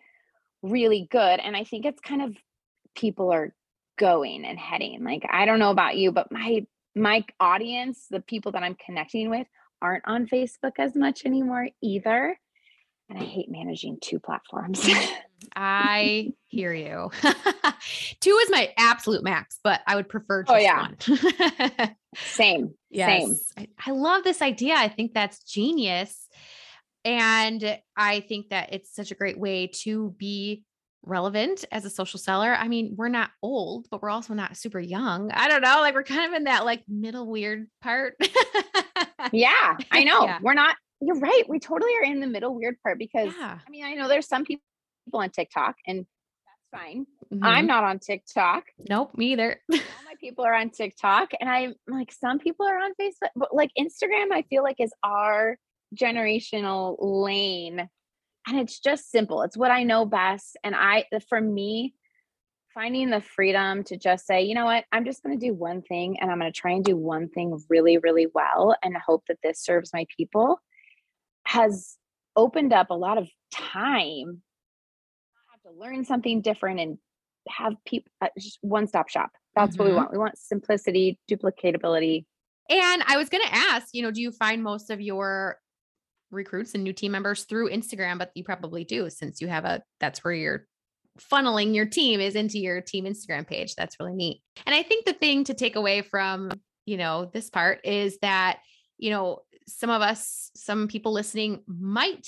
[0.61, 1.39] really good.
[1.39, 2.35] And I think it's kind of
[2.95, 3.53] people are
[3.97, 5.03] going and heading.
[5.03, 6.65] Like, I don't know about you, but my
[6.97, 9.47] my audience, the people that I'm connecting with,
[9.81, 12.37] aren't on Facebook as much anymore either.
[13.09, 14.87] And I hate managing two platforms.
[15.55, 17.11] I hear you.
[18.19, 21.77] two is my absolute max, but I would prefer oh, just oh, yeah.
[21.77, 21.95] one.
[22.15, 22.73] Same.
[22.89, 23.21] Yes.
[23.21, 23.35] Same.
[23.57, 24.75] I, I love this idea.
[24.75, 26.27] I think that's genius.
[27.03, 30.63] And I think that it's such a great way to be
[31.03, 32.53] relevant as a social seller.
[32.53, 35.31] I mean, we're not old, but we're also not super young.
[35.31, 35.77] I don't know.
[35.81, 38.15] Like we're kind of in that like middle weird part.
[39.31, 40.23] yeah, I know.
[40.23, 40.39] Yeah.
[40.41, 41.43] We're not, you're right.
[41.47, 43.59] We totally are in the middle weird part because yeah.
[43.65, 44.63] I mean, I know there's some people
[45.13, 47.05] on TikTok and that's fine.
[47.31, 47.43] Mm-hmm.
[47.43, 48.63] I'm not on TikTok.
[48.89, 49.61] Nope, me either.
[50.25, 54.31] People are on TikTok and I'm like, some people are on Facebook, but like Instagram,
[54.31, 55.59] I feel like is our
[55.95, 57.87] generational lane
[58.47, 59.43] and it's just simple.
[59.43, 61.93] It's what i know best and i for me
[62.73, 64.85] finding the freedom to just say you know what?
[64.91, 67.29] I'm just going to do one thing and i'm going to try and do one
[67.29, 70.59] thing really really well and hope that this serves my people
[71.45, 71.97] has
[72.35, 74.41] opened up a lot of time.
[75.37, 76.97] I have to learn something different and
[77.47, 79.79] have people uh, just one stop shop that's mm-hmm.
[79.79, 79.97] what we mm-hmm.
[79.97, 82.25] want we want simplicity duplicatability
[82.69, 85.57] and i was going to ask you know do you find most of your
[86.31, 89.81] recruits and new team members through Instagram, but you probably do since you have a
[89.99, 90.67] that's where you're
[91.19, 93.75] funneling your team is into your team Instagram page.
[93.75, 94.41] That's really neat.
[94.65, 96.51] And I think the thing to take away from,
[96.85, 98.59] you know, this part is that,
[98.97, 102.27] you know, some of us, some people listening might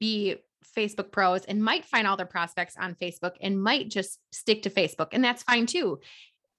[0.00, 0.36] be
[0.74, 4.70] Facebook pros and might find all their prospects on Facebook and might just stick to
[4.70, 5.08] Facebook.
[5.12, 6.00] And that's fine too.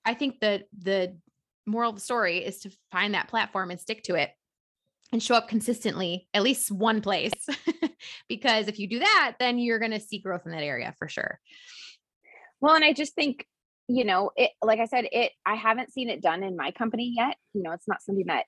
[0.05, 1.17] I think that the
[1.65, 4.31] moral of the story is to find that platform and stick to it
[5.11, 7.33] and show up consistently at least one place
[8.29, 11.07] because if you do that then you're going to see growth in that area for
[11.07, 11.39] sure
[12.59, 13.45] well and i just think
[13.87, 17.13] you know it like i said it i haven't seen it done in my company
[17.15, 18.45] yet you know it's not something that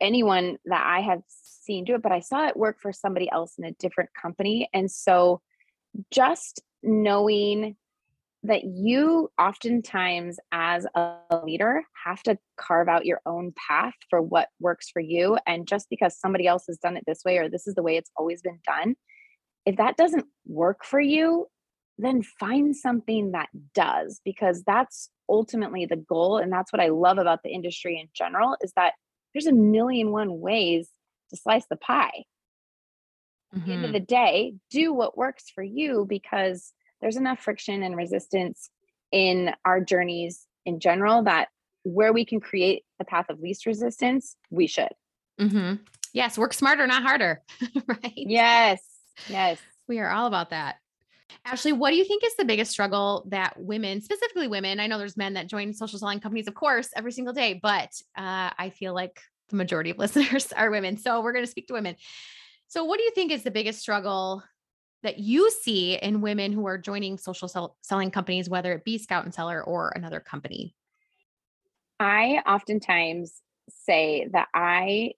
[0.00, 3.54] anyone that i have seen do it but i saw it work for somebody else
[3.58, 4.68] in a different company.
[4.72, 5.40] And so
[6.10, 7.76] just knowing
[8.44, 14.48] that you oftentimes as a leader have to carve out your own path for what
[14.58, 15.38] works for you.
[15.46, 17.96] And just because somebody else has done it this way or this is the way
[17.96, 18.96] it's always been done
[19.64, 21.46] if that doesn't work for you
[21.98, 26.38] then find something that does because that's ultimately the goal.
[26.38, 28.94] And that's what i love about the industry in general is that
[29.34, 30.88] there's a million one ways
[31.30, 32.24] to slice the pie
[33.54, 33.58] mm-hmm.
[33.60, 33.94] at the end of mm-hmm.
[33.94, 38.70] the day do what works for you because there's enough friction and resistance
[39.10, 41.48] in our journeys in general that
[41.84, 44.92] where we can create the path of least resistance, we should.
[45.40, 45.82] Mm-hmm.
[46.12, 47.42] Yes, work smarter, not harder.
[47.86, 48.12] right.
[48.14, 48.80] Yes.
[49.28, 49.58] Yes.
[49.88, 50.76] We are all about that.
[51.44, 54.98] Ashley, what do you think is the biggest struggle that women, specifically women, I know
[54.98, 58.72] there's men that join social selling companies, of course, every single day, but uh, I
[58.74, 60.96] feel like the majority of listeners are women.
[60.96, 61.96] So we're going to speak to women.
[62.68, 64.42] So, what do you think is the biggest struggle
[65.02, 68.98] that you see in women who are joining social sell- selling companies, whether it be
[68.98, 70.74] Scout and Cellar or another company?
[72.00, 75.12] I oftentimes say that I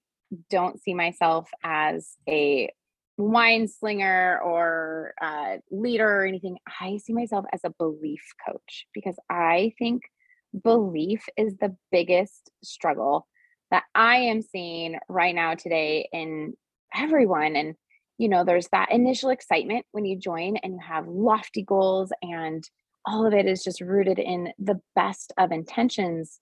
[0.50, 2.70] don't see myself as a
[3.16, 6.58] wine slinger or a leader or anything.
[6.80, 10.02] I see myself as a belief coach because I think
[10.62, 13.26] belief is the biggest struggle
[13.70, 16.54] that I am seeing right now today in
[16.94, 17.56] everyone.
[17.56, 17.74] And
[18.18, 22.62] you know, there's that initial excitement when you join and you have lofty goals and
[23.04, 26.40] all of it is just rooted in the best of intentions.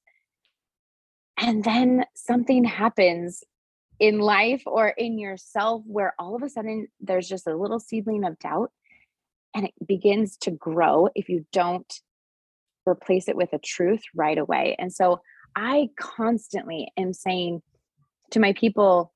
[1.38, 3.42] And then something happens
[4.02, 8.24] in life or in yourself where all of a sudden there's just a little seedling
[8.24, 8.72] of doubt
[9.54, 12.00] and it begins to grow if you don't
[12.84, 14.74] replace it with a truth right away.
[14.76, 15.20] And so
[15.54, 17.62] I constantly am saying
[18.32, 19.12] to my people,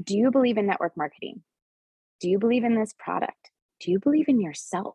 [0.00, 1.42] do you believe in network marketing?
[2.20, 3.50] Do you believe in this product?
[3.80, 4.94] Do you believe in yourself?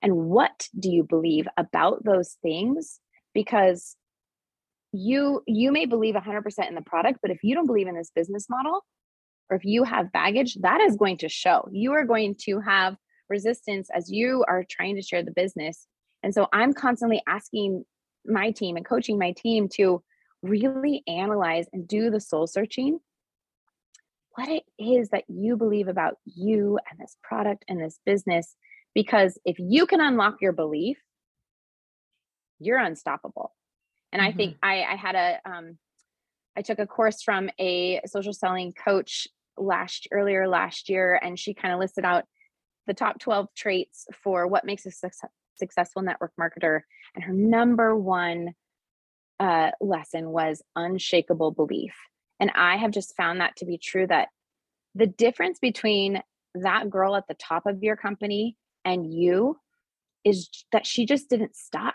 [0.00, 3.00] And what do you believe about those things?
[3.34, 3.96] Because
[4.94, 8.12] you you may believe 100% in the product, but if you don't believe in this
[8.14, 8.84] business model
[9.50, 11.68] or if you have baggage, that is going to show.
[11.72, 12.96] You are going to have
[13.28, 15.86] resistance as you are trying to share the business.
[16.22, 17.84] And so I'm constantly asking
[18.24, 20.02] my team and coaching my team to
[20.42, 23.00] really analyze and do the soul searching
[24.36, 28.54] what it is that you believe about you and this product and this business
[28.94, 30.98] because if you can unlock your belief
[32.58, 33.52] you're unstoppable
[34.14, 34.30] and mm-hmm.
[34.30, 34.68] i think mm-hmm.
[34.68, 35.76] i i had a um
[36.56, 41.52] i took a course from a social selling coach last earlier last year and she
[41.52, 42.24] kind of listed out
[42.86, 46.80] the top 12 traits for what makes a success, successful network marketer
[47.14, 48.52] and her number one
[49.40, 51.94] uh, lesson was unshakable belief
[52.40, 54.28] and i have just found that to be true that
[54.94, 56.22] the difference between
[56.54, 59.56] that girl at the top of your company and you
[60.24, 61.94] is that she just didn't stop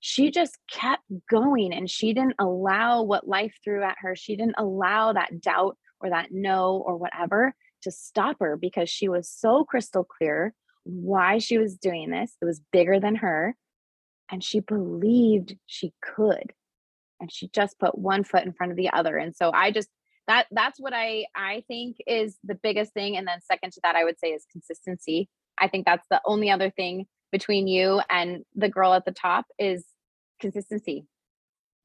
[0.00, 4.54] she just kept going and she didn't allow what life threw at her she didn't
[4.58, 9.64] allow that doubt or that no or whatever to stop her because she was so
[9.64, 12.36] crystal clear why she was doing this.
[12.40, 13.54] It was bigger than her.
[14.30, 16.52] And she believed she could.
[17.20, 19.16] And she just put one foot in front of the other.
[19.16, 19.88] And so I just,
[20.28, 23.16] that that's what I I think is the biggest thing.
[23.16, 25.28] And then second to that, I would say is consistency.
[25.58, 29.46] I think that's the only other thing between you and the girl at the top
[29.58, 29.84] is
[30.40, 31.06] consistency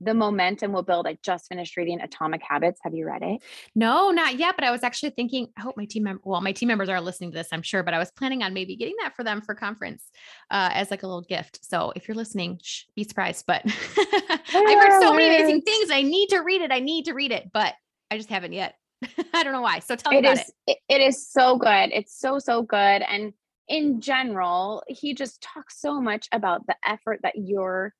[0.03, 1.07] the momentum will build.
[1.07, 2.79] I just finished reading Atomic Habits.
[2.83, 3.41] Have you read it?
[3.75, 4.55] No, not yet.
[4.55, 6.99] But I was actually thinking, I hope my team member, well, my team members are
[6.99, 9.41] listening to this, I'm sure, but I was planning on maybe getting that for them
[9.41, 10.03] for conference
[10.51, 11.59] uh, as like a little gift.
[11.63, 13.45] So if you're listening, shh, be surprised.
[13.47, 15.89] But I've heard so many amazing things.
[15.91, 16.71] I need to read it.
[16.71, 17.73] I need to read it, but
[18.11, 18.75] I just haven't yet.
[19.33, 19.79] I don't know why.
[19.79, 20.77] So tell me it about is, it.
[20.89, 21.91] It is so good.
[21.91, 22.77] It's so, so good.
[22.77, 23.33] And
[23.67, 27.93] in general, he just talks so much about the effort that you're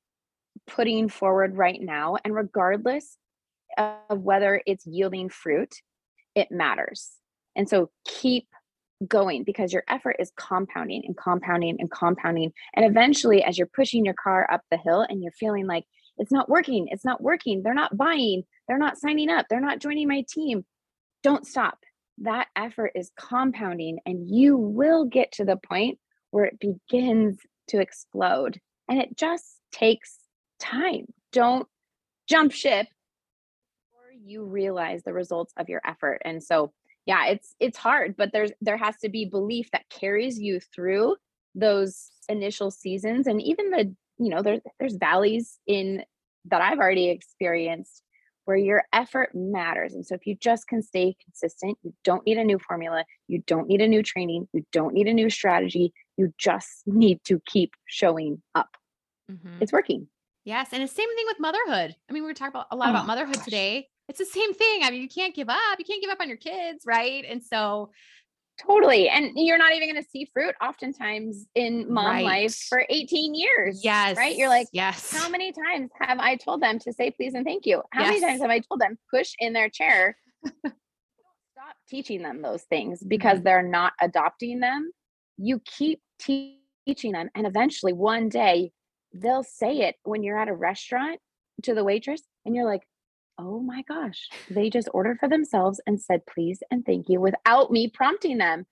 [0.66, 2.16] putting forward right now.
[2.24, 3.16] And regardless
[3.76, 5.74] of whether it's yielding fruit,
[6.34, 7.12] it matters.
[7.56, 8.46] And so keep
[9.06, 12.52] going because your effort is compounding and compounding and compounding.
[12.74, 15.84] And eventually, as you're pushing your car up the hill and you're feeling like
[16.18, 19.80] it's not working, it's not working, they're not buying, they're not signing up, they're not
[19.80, 20.64] joining my team,
[21.22, 21.78] don't stop.
[22.18, 25.98] That effort is compounding, and you will get to the point
[26.30, 28.60] where it begins to explode.
[28.88, 30.18] And it just takes
[30.60, 31.06] time.
[31.32, 31.66] Don't
[32.28, 32.86] jump ship
[33.90, 36.22] before you realize the results of your effort.
[36.24, 36.72] And so,
[37.06, 41.16] yeah, it's it's hard, but there's there has to be belief that carries you through
[41.54, 46.04] those initial seasons and even the, you know, there's there's valleys in
[46.46, 48.02] that I've already experienced
[48.44, 49.94] where your effort matters.
[49.94, 53.42] And so if you just can stay consistent, you don't need a new formula, you
[53.46, 57.40] don't need a new training, you don't need a new strategy, you just need to
[57.46, 58.76] keep showing up.
[59.30, 59.58] Mm-hmm.
[59.60, 60.08] It's working.
[60.44, 60.68] Yes.
[60.72, 61.96] And the same thing with motherhood.
[62.08, 63.44] I mean, we were talking about a lot oh, about motherhood gosh.
[63.44, 63.88] today.
[64.08, 64.80] It's the same thing.
[64.82, 65.78] I mean, you can't give up.
[65.78, 67.24] You can't give up on your kids, right?
[67.26, 67.90] And so
[68.60, 69.08] totally.
[69.08, 72.24] And you're not even going to see fruit oftentimes in mom right.
[72.24, 73.80] life for 18 years.
[73.82, 74.16] Yes.
[74.16, 74.36] Right.
[74.36, 75.10] You're like, yes.
[75.12, 77.82] How many times have I told them to say please and thank you?
[77.92, 78.08] How yes.
[78.08, 80.16] many times have I told them push in their chair?
[80.44, 83.44] Stop teaching them those things because mm-hmm.
[83.44, 84.90] they're not adopting them.
[85.36, 87.30] You keep te- teaching them.
[87.34, 88.72] And eventually one day
[89.12, 91.20] they'll say it when you're at a restaurant
[91.62, 92.82] to the waitress and you're like,
[93.38, 97.70] oh my gosh, they just ordered for themselves and said please and thank you without
[97.70, 98.66] me prompting them.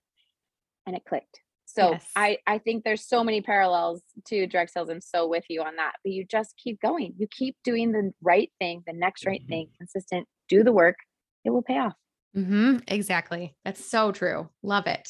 [0.85, 1.39] And it clicked.
[1.65, 2.05] So yes.
[2.15, 4.89] I, I think there's so many parallels to direct sales.
[4.89, 5.93] I'm so with you on that.
[6.03, 7.13] But you just keep going.
[7.17, 9.49] You keep doing the right thing, the next right mm-hmm.
[9.49, 10.97] thing, consistent, do the work.
[11.45, 11.95] It will pay off.
[12.37, 12.77] Mm-hmm.
[12.87, 13.55] Exactly.
[13.65, 14.49] That's so true.
[14.61, 15.09] Love it.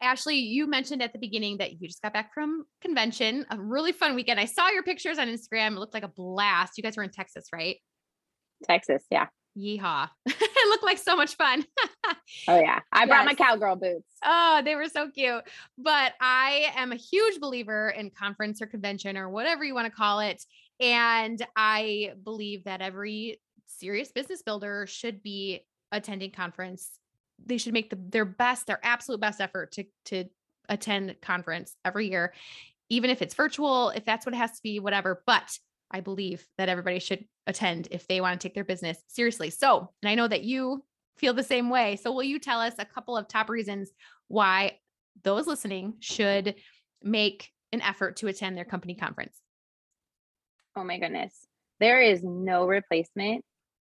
[0.00, 3.92] Ashley, you mentioned at the beginning that you just got back from convention, a really
[3.92, 4.40] fun weekend.
[4.40, 5.72] I saw your pictures on Instagram.
[5.72, 6.72] It looked like a blast.
[6.76, 7.76] You guys were in Texas, right?
[8.64, 9.26] Texas, yeah.
[9.56, 10.08] Yeehaw.
[10.26, 11.64] it looked like so much fun.
[12.48, 12.80] oh, yeah.
[12.92, 13.08] I yes.
[13.08, 14.08] brought my cowgirl boots.
[14.24, 15.44] Oh, they were so cute.
[15.78, 19.96] But I am a huge believer in conference or convention or whatever you want to
[19.96, 20.42] call it.
[20.80, 26.90] And I believe that every serious business builder should be attending conference
[27.44, 30.24] they should make the, their best, their absolute best effort to to
[30.68, 32.32] attend conference every year
[32.88, 35.22] even if it's virtual, if that's what it has to be, whatever.
[35.26, 35.58] But
[35.94, 39.48] I believe that everybody should attend if they want to take their business seriously.
[39.50, 40.82] So, and I know that you
[41.16, 41.94] feel the same way.
[41.94, 43.92] So, will you tell us a couple of top reasons
[44.26, 44.78] why
[45.22, 46.56] those listening should
[47.00, 49.38] make an effort to attend their company conference?
[50.74, 51.46] Oh my goodness.
[51.78, 53.44] There is no replacement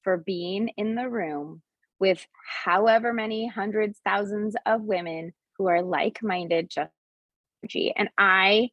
[0.02, 1.62] for being in the room
[2.00, 2.26] with
[2.64, 6.90] however many hundreds, thousands of women who are like minded, just
[7.96, 8.70] and I,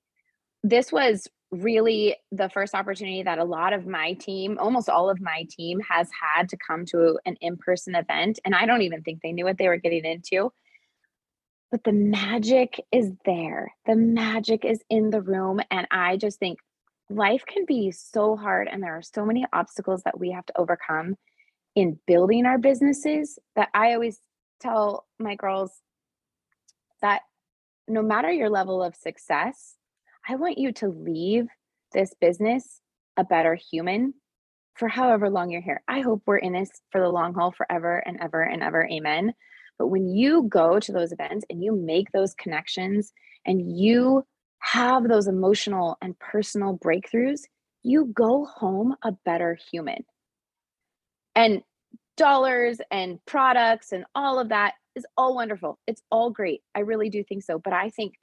[0.63, 5.19] this was really the first opportunity that a lot of my team, almost all of
[5.19, 8.39] my team, has had to come to an in person event.
[8.45, 10.51] And I don't even think they knew what they were getting into.
[11.71, 15.59] But the magic is there, the magic is in the room.
[15.69, 16.59] And I just think
[17.09, 20.57] life can be so hard, and there are so many obstacles that we have to
[20.57, 21.15] overcome
[21.75, 24.19] in building our businesses that I always
[24.59, 25.71] tell my girls
[27.01, 27.21] that
[27.87, 29.75] no matter your level of success,
[30.29, 31.47] I want you to leave
[31.91, 32.81] this business
[33.17, 34.13] a better human
[34.75, 35.81] for however long you're here.
[35.87, 38.87] I hope we're in this for the long haul forever and ever and ever.
[38.87, 39.33] Amen.
[39.79, 43.11] But when you go to those events and you make those connections
[43.43, 44.23] and you
[44.59, 47.41] have those emotional and personal breakthroughs,
[47.81, 50.05] you go home a better human.
[51.33, 51.63] And
[52.17, 55.79] dollars and products and all of that is all wonderful.
[55.87, 56.61] It's all great.
[56.75, 57.57] I really do think so.
[57.57, 58.13] But I think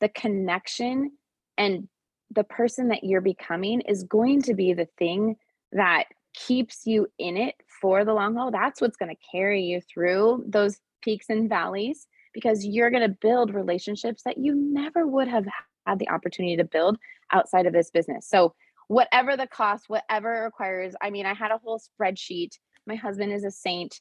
[0.00, 1.12] the connection
[1.56, 1.88] and
[2.30, 5.36] the person that you're becoming is going to be the thing
[5.72, 8.50] that keeps you in it for the long haul.
[8.50, 13.16] That's what's going to carry you through those peaks and valleys because you're going to
[13.20, 15.44] build relationships that you never would have
[15.86, 16.96] had the opportunity to build
[17.32, 18.28] outside of this business.
[18.28, 18.54] So,
[18.88, 22.58] whatever the cost, whatever it requires, I mean, I had a whole spreadsheet.
[22.86, 24.00] My husband is a saint.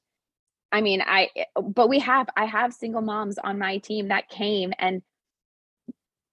[0.72, 1.30] I mean, I,
[1.62, 5.02] but we have, I have single moms on my team that came and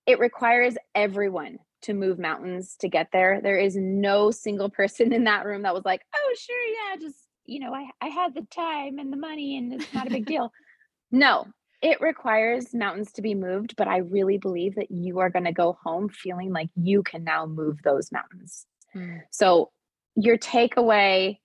[0.09, 3.41] it requires everyone to move mountains to get there.
[3.43, 7.19] There is no single person in that room that was like, oh, sure, yeah, just,
[7.45, 10.27] you know, I, I had the time and the money and it's not a big
[10.27, 10.51] deal.
[11.11, 11.47] No,
[11.81, 15.53] it requires mountains to be moved, but I really believe that you are going to
[15.53, 18.67] go home feeling like you can now move those mountains.
[18.93, 19.17] Hmm.
[19.31, 19.71] So,
[20.15, 21.39] your takeaway,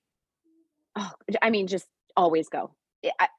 [0.97, 1.11] oh,
[1.41, 1.87] I mean, just
[2.17, 2.75] always go.
[3.05, 3.29] I,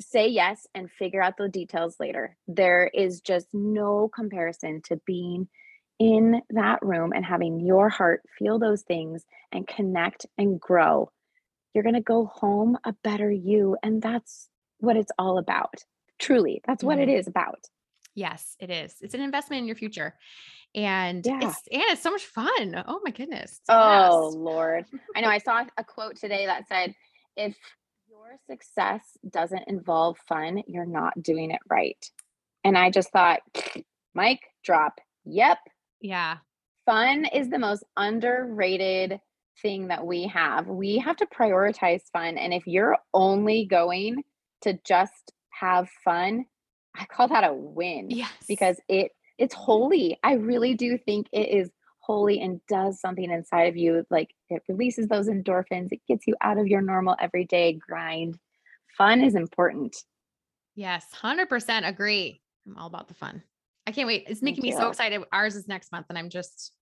[0.00, 2.36] say yes and figure out the details later.
[2.48, 5.48] There is just no comparison to being
[5.98, 11.10] in that room and having your heart feel those things and connect and grow.
[11.72, 13.76] You're going to go home a better you.
[13.82, 15.84] And that's what it's all about.
[16.18, 17.18] Truly, that's what it mm-hmm.
[17.18, 17.64] is about.
[18.14, 18.94] Yes, it is.
[19.00, 20.14] It's an investment in your future.
[20.74, 21.38] And yeah.
[21.42, 22.82] it's and it's so much fun.
[22.86, 23.60] Oh my goodness.
[23.68, 24.86] Oh Lord.
[25.14, 26.94] I know I saw a quote today that said
[27.36, 27.56] if
[28.24, 32.10] your success doesn't involve fun, you're not doing it right.
[32.64, 33.40] And I just thought,
[34.14, 34.98] mic, drop.
[35.24, 35.58] Yep.
[36.00, 36.38] Yeah.
[36.86, 39.20] Fun is the most underrated
[39.60, 40.66] thing that we have.
[40.66, 42.38] We have to prioritize fun.
[42.38, 44.22] And if you're only going
[44.62, 46.46] to just have fun,
[46.96, 48.10] I call that a win.
[48.10, 48.32] Yes.
[48.48, 50.18] Because it it's holy.
[50.22, 51.70] I really do think it is
[52.04, 54.04] holy and does something inside of you.
[54.10, 58.38] Like it releases those endorphins, it gets you out of your normal everyday grind.
[58.96, 59.96] Fun is important.
[60.74, 62.40] Yes, 100% agree.
[62.66, 63.42] I'm all about the fun.
[63.86, 64.24] I can't wait.
[64.28, 65.22] It's making me so excited.
[65.32, 66.72] Ours is next month and I'm just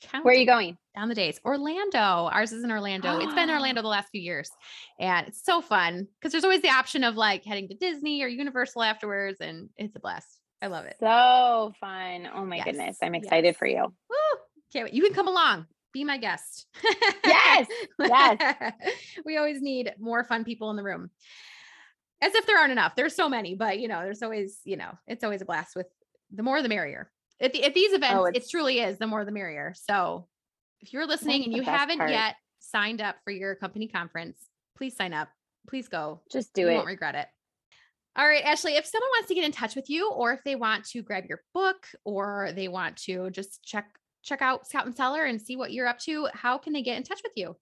[0.00, 0.76] counting Where are you going?
[0.96, 1.40] Down the days.
[1.44, 1.98] Orlando.
[1.98, 3.20] Ours is in Orlando.
[3.20, 4.50] it's been Orlando the last few years.
[4.98, 8.28] And it's so fun because there's always the option of like heading to Disney or
[8.28, 10.40] Universal afterwards and it's a blast.
[10.60, 10.96] I love it.
[10.98, 12.28] So fun.
[12.34, 12.64] Oh my yes.
[12.64, 12.98] goodness.
[13.02, 13.56] I'm excited yes.
[13.56, 13.92] for you.
[14.72, 14.94] Can't wait.
[14.94, 15.66] You can come along.
[15.92, 16.66] Be my guest.
[17.24, 17.66] yes.
[17.98, 18.72] Yes.
[19.24, 21.10] we always need more fun people in the room.
[22.20, 22.94] As if there aren't enough.
[22.96, 25.86] There's so many, but you know, there's always, you know, it's always a blast with
[26.32, 27.10] the more the merrier.
[27.40, 29.72] At, the, at these oh, events, oh, it truly is the more the merrier.
[29.76, 30.26] So
[30.80, 32.10] if you're listening and you haven't part.
[32.10, 34.36] yet signed up for your company conference,
[34.76, 35.28] please sign up.
[35.68, 36.22] Please go.
[36.30, 36.74] Just do you it.
[36.74, 37.26] won't regret it.
[38.16, 40.56] All right, Ashley, if someone wants to get in touch with you or if they
[40.56, 43.86] want to grab your book or they want to just check
[44.22, 46.96] check out Scout and Cellar and see what you're up to, how can they get
[46.96, 47.56] in touch with you?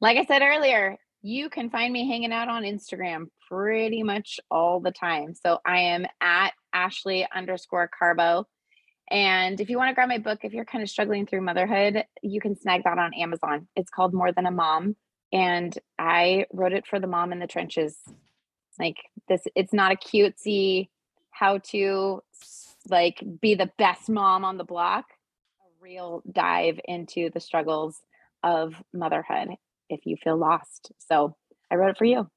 [0.00, 4.80] Like I said earlier, you can find me hanging out on Instagram pretty much all
[4.80, 5.34] the time.
[5.34, 8.46] So I am at Ashley underscore Carbo.
[9.10, 12.04] And if you want to grab my book, if you're kind of struggling through motherhood,
[12.22, 13.68] you can snag that on Amazon.
[13.76, 14.96] It's called More Than a Mom.
[15.32, 17.96] And I wrote it for the mom in the trenches.
[18.78, 18.96] Like
[19.28, 20.88] this, it's not a cutesy
[21.30, 22.22] how to
[22.90, 25.06] like be the best mom on the block,
[25.60, 28.00] a real dive into the struggles
[28.42, 29.48] of motherhood
[29.88, 30.92] if you feel lost.
[30.98, 31.36] So
[31.70, 32.28] I wrote it for you.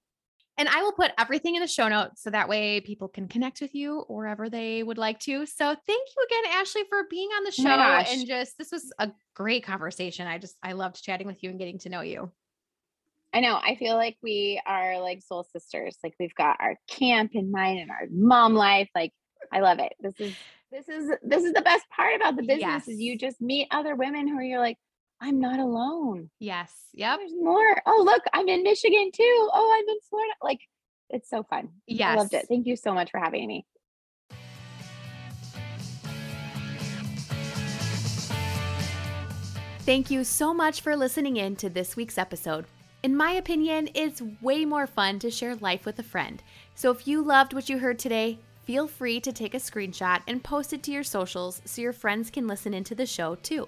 [0.58, 3.60] And I will put everything in the show notes so that way people can connect
[3.60, 5.46] with you wherever they would like to.
[5.46, 5.80] So thank
[6.16, 7.64] you again, Ashley, for being on the Oh show.
[7.76, 8.14] gosh.
[8.14, 10.28] and just this was a great conversation.
[10.28, 12.32] I just I loved chatting with you and getting to know you.
[13.34, 13.60] I know.
[13.62, 15.98] I feel like we are like soul sisters.
[16.02, 18.88] Like we've got our camp in mind and our mom life.
[18.96, 19.12] Like
[19.52, 19.94] I love it.
[20.00, 20.36] This is
[20.72, 23.96] this is this is the best part about the business is you just meet other
[23.96, 24.78] women who are you're like,
[25.22, 26.30] I'm not alone.
[26.40, 26.72] Yes.
[26.76, 27.20] Oh, yep.
[27.20, 27.82] There's more.
[27.86, 29.50] Oh, look, I'm in Michigan too.
[29.54, 30.34] Oh, I'm in Florida.
[30.42, 30.60] Like
[31.10, 31.70] it's so fun.
[32.02, 32.46] I loved it.
[32.50, 33.66] Thank you so much for having me.
[39.86, 42.66] Thank you so much for listening in to this week's episode.
[43.04, 46.42] In my opinion, it's way more fun to share life with a friend.
[46.74, 50.44] So if you loved what you heard today, feel free to take a screenshot and
[50.44, 53.68] post it to your socials so your friends can listen into the show too.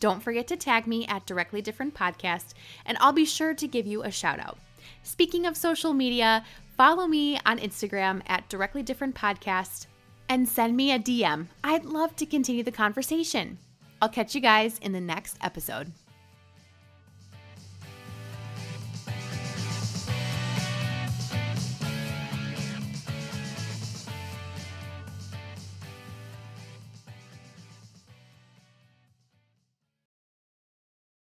[0.00, 3.86] Don't forget to tag me at Directly Different Podcast, and I'll be sure to give
[3.86, 4.58] you a shout out.
[5.04, 6.44] Speaking of social media,
[6.76, 9.86] follow me on Instagram at Directly Different Podcast
[10.28, 11.46] and send me a DM.
[11.62, 13.58] I'd love to continue the conversation.
[14.00, 15.92] I'll catch you guys in the next episode.